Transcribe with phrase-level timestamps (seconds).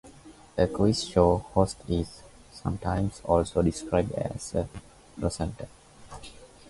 [0.57, 4.67] A quiz show host is sometimes also described as a
[5.19, 5.67] presenter.